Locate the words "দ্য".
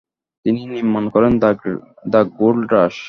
2.11-2.21